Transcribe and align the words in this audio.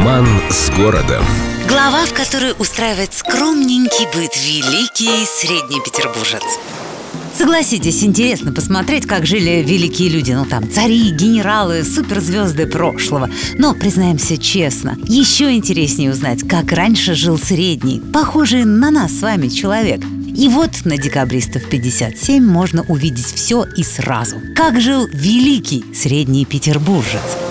Роман 0.00 0.26
с 0.48 0.70
городом. 0.70 1.22
Глава, 1.68 2.06
в 2.06 2.14
которой 2.14 2.54
устраивает 2.58 3.12
скромненький 3.12 4.06
быт 4.06 4.34
великий 4.34 5.26
средний 5.26 5.78
петербуржец. 5.84 6.42
Согласитесь, 7.36 8.02
интересно 8.02 8.50
посмотреть, 8.50 9.06
как 9.06 9.26
жили 9.26 9.62
великие 9.62 10.08
люди 10.08 10.32
Ну 10.32 10.46
там, 10.46 10.70
цари, 10.72 11.10
генералы, 11.10 11.84
суперзвезды 11.84 12.66
прошлого 12.66 13.28
Но, 13.58 13.74
признаемся 13.74 14.38
честно, 14.38 14.96
еще 15.04 15.52
интереснее 15.52 16.12
узнать, 16.12 16.48
как 16.48 16.72
раньше 16.72 17.14
жил 17.14 17.38
средний 17.38 18.00
Похожий 18.00 18.64
на 18.64 18.90
нас 18.90 19.12
с 19.12 19.20
вами 19.20 19.48
человек 19.48 20.00
и 20.34 20.48
вот 20.48 20.70
на 20.84 20.96
декабристов 20.96 21.68
57 21.68 22.42
можно 22.42 22.82
увидеть 22.84 23.26
все 23.26 23.66
и 23.76 23.82
сразу. 23.82 24.36
Как 24.56 24.80
жил 24.80 25.06
великий 25.12 25.84
средний 25.92 26.46
петербуржец. 26.46 27.49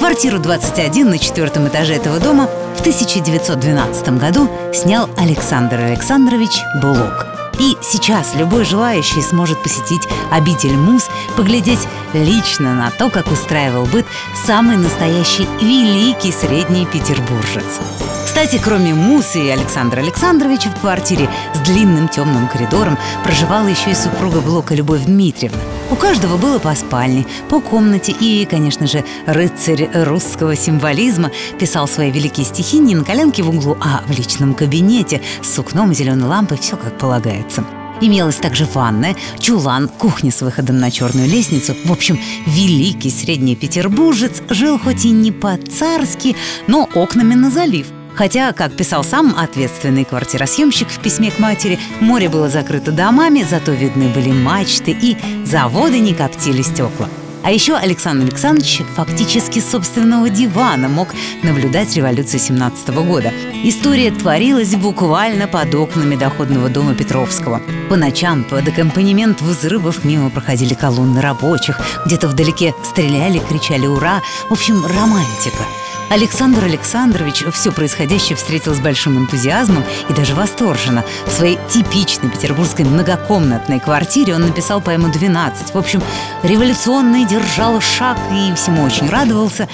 Квартиру 0.00 0.38
21 0.38 1.10
на 1.10 1.18
четвертом 1.18 1.68
этаже 1.68 1.92
этого 1.92 2.18
дома 2.18 2.48
в 2.74 2.80
1912 2.80 4.18
году 4.18 4.48
снял 4.72 5.10
Александр 5.18 5.76
Александрович 5.76 6.62
Булок. 6.80 7.26
И 7.58 7.76
сейчас 7.82 8.34
любой 8.34 8.64
желающий 8.64 9.20
сможет 9.20 9.62
посетить 9.62 10.08
обитель 10.30 10.72
Мус, 10.72 11.06
поглядеть 11.36 11.86
лично 12.14 12.74
на 12.74 12.90
то, 12.90 13.10
как 13.10 13.30
устраивал 13.30 13.84
быт 13.84 14.06
самый 14.46 14.78
настоящий 14.78 15.46
великий 15.60 16.32
средний 16.32 16.86
петербуржец. 16.86 18.09
Кстати, 18.30 18.60
кроме 18.62 18.94
Мусы 18.94 19.44
и 19.44 19.48
Александра 19.48 19.98
Александровича 19.98 20.70
в 20.70 20.80
квартире 20.80 21.28
с 21.52 21.58
длинным 21.66 22.06
темным 22.06 22.46
коридором 22.46 22.96
проживала 23.24 23.66
еще 23.66 23.90
и 23.90 23.94
супруга 23.94 24.40
Блока 24.40 24.72
Любовь 24.72 25.04
Дмитриевна. 25.04 25.58
У 25.90 25.96
каждого 25.96 26.36
было 26.36 26.60
по 26.60 26.72
спальне, 26.76 27.26
по 27.48 27.60
комнате 27.60 28.12
и, 28.12 28.46
конечно 28.48 28.86
же, 28.86 29.04
рыцарь 29.26 29.90
русского 29.92 30.54
символизма 30.54 31.32
писал 31.58 31.88
свои 31.88 32.12
великие 32.12 32.46
стихи 32.46 32.78
не 32.78 32.94
на 32.94 33.04
коленке 33.04 33.42
в 33.42 33.48
углу, 33.48 33.76
а 33.80 34.04
в 34.06 34.16
личном 34.16 34.54
кабинете 34.54 35.20
с 35.42 35.52
сукном 35.52 35.90
и 35.90 35.96
зеленой 35.96 36.28
лампой, 36.28 36.58
все 36.58 36.76
как 36.76 36.98
полагается. 36.98 37.64
Имелась 38.00 38.36
также 38.36 38.64
ванная, 38.64 39.16
чулан, 39.40 39.88
кухня 39.88 40.30
с 40.30 40.40
выходом 40.40 40.78
на 40.78 40.92
черную 40.92 41.28
лестницу. 41.28 41.74
В 41.84 41.90
общем, 41.90 42.16
великий 42.46 43.10
средний 43.10 43.56
петербуржец 43.56 44.40
жил 44.48 44.78
хоть 44.78 45.04
и 45.04 45.10
не 45.10 45.32
по-царски, 45.32 46.36
но 46.68 46.88
окнами 46.94 47.34
на 47.34 47.50
залив– 47.50 47.88
Хотя, 48.20 48.52
как 48.52 48.76
писал 48.76 49.02
сам 49.02 49.34
ответственный 49.34 50.04
квартиросъемщик 50.04 50.88
в 50.88 51.00
письме 51.00 51.30
к 51.30 51.38
матери, 51.38 51.78
море 52.00 52.28
было 52.28 52.50
закрыто 52.50 52.92
домами, 52.92 53.46
зато 53.48 53.72
видны 53.72 54.08
были 54.08 54.30
мачты 54.30 54.90
и 54.90 55.16
заводы 55.46 56.00
не 56.00 56.12
коптили 56.12 56.60
стекла. 56.60 57.08
А 57.42 57.50
еще 57.50 57.76
Александр 57.76 58.26
Александрович 58.26 58.82
фактически 58.94 59.60
собственного 59.60 60.28
дивана 60.28 60.90
мог 60.90 61.08
наблюдать 61.42 61.96
революцию 61.96 62.40
17 62.40 62.90
года. 62.90 63.32
История 63.64 64.10
творилась 64.10 64.74
буквально 64.74 65.48
под 65.48 65.74
окнами 65.74 66.14
доходного 66.14 66.68
дома 66.68 66.94
Петровского. 66.94 67.62
По 67.88 67.96
ночам 67.96 68.44
под 68.44 68.68
аккомпанемент 68.68 69.40
взрывов 69.40 70.04
мимо 70.04 70.28
проходили 70.28 70.74
колонны 70.74 71.22
рабочих, 71.22 71.80
где-то 72.04 72.28
вдалеке 72.28 72.74
стреляли, 72.84 73.40
кричали 73.48 73.86
«Ура!» 73.86 74.20
В 74.50 74.52
общем, 74.52 74.84
романтика– 74.84 75.64
Александр 76.10 76.64
Александрович 76.64 77.44
все 77.52 77.70
происходящее 77.70 78.34
встретил 78.34 78.74
с 78.74 78.80
большим 78.80 79.16
энтузиазмом 79.16 79.84
и 80.08 80.12
даже 80.12 80.34
восторженно. 80.34 81.04
В 81.24 81.30
своей 81.30 81.56
типичной 81.68 82.30
петербургской 82.30 82.84
многокомнатной 82.84 83.78
квартире 83.78 84.34
он 84.34 84.42
написал 84.42 84.80
поэму 84.80 85.06
«12». 85.06 85.72
В 85.72 85.76
общем, 85.76 86.02
революционный 86.42 87.24
держал 87.24 87.80
шаг 87.80 88.18
и 88.32 88.52
всему 88.56 88.82
очень 88.82 89.08
радовался. 89.08 89.68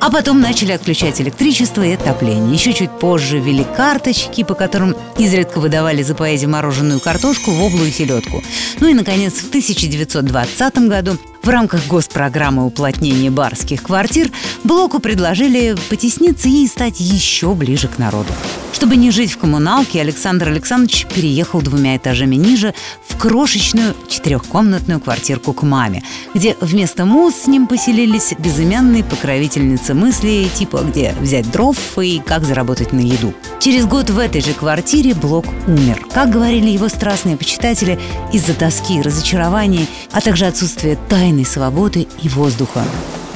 А 0.00 0.10
потом 0.10 0.40
начали 0.40 0.72
отключать 0.72 1.20
электричество 1.20 1.82
и 1.82 1.92
отопление. 1.92 2.52
Еще 2.52 2.72
чуть 2.72 2.90
позже 2.90 3.38
ввели 3.38 3.64
карточки, 3.76 4.44
по 4.44 4.54
которым 4.54 4.96
изредка 5.18 5.58
выдавали 5.58 6.02
за 6.02 6.14
поэзию 6.14 6.50
мороженую 6.50 7.00
картошку, 7.00 7.50
воблу 7.50 7.84
и 7.84 7.90
селедку. 7.90 8.42
Ну 8.80 8.88
и, 8.88 8.94
наконец, 8.94 9.34
в 9.34 9.48
1920 9.48 10.78
году 10.88 11.18
в 11.42 11.48
рамках 11.48 11.86
госпрограммы 11.86 12.66
уплотнения 12.66 13.30
барских 13.30 13.82
квартир 13.82 14.30
Блоку 14.64 14.98
предложили 14.98 15.76
потесниться 15.88 16.48
и 16.48 16.66
стать 16.66 17.00
еще 17.00 17.54
ближе 17.54 17.88
к 17.88 17.98
народу. 17.98 18.32
Чтобы 18.78 18.94
не 18.94 19.10
жить 19.10 19.32
в 19.32 19.38
коммуналке, 19.38 20.00
Александр 20.00 20.46
Александрович 20.50 21.04
переехал 21.06 21.60
двумя 21.60 21.96
этажами 21.96 22.36
ниже 22.36 22.74
в 23.08 23.18
крошечную 23.18 23.96
четырехкомнатную 24.08 25.00
квартирку 25.00 25.52
к 25.52 25.64
маме, 25.64 26.04
где 26.32 26.56
вместо 26.60 27.04
муз 27.04 27.34
с 27.34 27.46
ним 27.48 27.66
поселились 27.66 28.34
безымянные 28.38 29.02
покровительницы 29.02 29.94
мысли 29.94 30.48
типа 30.56 30.84
«где 30.88 31.12
взять 31.20 31.50
дров» 31.50 31.76
и 31.98 32.22
«как 32.24 32.44
заработать 32.44 32.92
на 32.92 33.00
еду». 33.00 33.34
Через 33.58 33.84
год 33.84 34.10
в 34.10 34.18
этой 34.20 34.42
же 34.42 34.52
квартире 34.52 35.12
Блок 35.12 35.46
умер. 35.66 36.06
Как 36.12 36.30
говорили 36.30 36.70
его 36.70 36.88
страстные 36.88 37.36
почитатели, 37.36 37.98
из-за 38.32 38.54
тоски 38.54 38.98
и 38.98 39.02
разочарования, 39.02 39.86
а 40.12 40.20
также 40.20 40.46
отсутствия 40.46 40.96
лишенный 41.38 41.44
свободы 41.44 42.06
и 42.22 42.28
воздуха. 42.28 42.84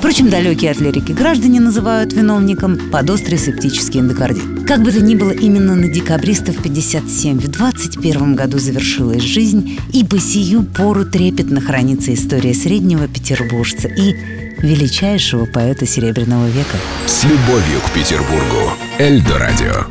Впрочем, 0.02 0.30
далекие 0.30 0.72
от 0.72 0.80
лирики 0.80 1.12
граждане 1.12 1.60
называют 1.60 2.12
виновником 2.12 2.90
подострый 2.90 3.38
септический 3.38 4.00
эндокардит. 4.00 4.66
Как 4.66 4.82
бы 4.82 4.90
то 4.90 5.00
ни 5.00 5.14
было, 5.14 5.30
именно 5.30 5.76
на 5.76 5.86
декабристов 5.86 6.60
57 6.60 7.38
в 7.38 7.46
21 7.48 8.34
году 8.34 8.58
завершилась 8.58 9.22
жизнь, 9.22 9.78
и 9.92 10.04
по 10.04 10.18
сию 10.18 10.64
пору 10.64 11.04
трепетно 11.04 11.60
хранится 11.60 12.12
история 12.12 12.52
среднего 12.52 13.06
петербуржца 13.06 13.86
и 13.86 14.16
величайшего 14.58 15.46
поэта 15.46 15.86
Серебряного 15.86 16.48
века. 16.48 16.78
С 17.06 17.22
любовью 17.22 17.80
к 17.86 17.92
Петербургу. 17.92 18.72
Эльдо 18.98 19.38
радио. 19.38 19.86